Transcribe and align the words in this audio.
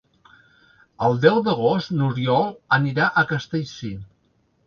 El 1.07 1.17
deu 1.25 1.35
d'agost 1.47 1.93
n'Oriol 1.99 2.49
anirà 2.79 3.09
a 3.23 3.27
Castellcir. 3.35 3.93